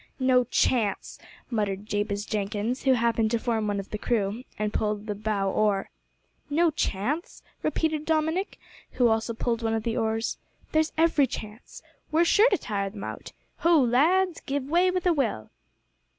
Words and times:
"No 0.17 0.45
chance?" 0.45 1.19
muttered 1.51 1.85
Jabez 1.85 2.25
Jenkins, 2.25 2.85
who 2.85 2.93
happened 2.93 3.29
to 3.29 3.37
form 3.37 3.67
one 3.67 3.79
of 3.79 3.91
the 3.91 3.99
crew 3.99 4.43
and 4.57 4.73
pulled 4.73 5.05
the 5.05 5.13
bow 5.13 5.51
oar. 5.51 5.91
"No 6.49 6.71
chance?" 6.71 7.43
repeated 7.61 8.03
Dominick, 8.03 8.57
who 8.93 9.09
also 9.09 9.35
pulled 9.35 9.61
one 9.61 9.75
of 9.75 9.83
the 9.83 9.95
oars. 9.97 10.39
"There's 10.71 10.91
every 10.97 11.27
chance. 11.27 11.83
We're 12.11 12.25
sure 12.25 12.49
to 12.49 12.57
tire 12.57 12.89
them 12.89 13.03
out. 13.03 13.31
Ho! 13.57 13.79
lads, 13.79 14.41
give 14.47 14.63
way 14.63 14.89
with 14.89 15.05
a 15.05 15.13
will!" 15.13 15.51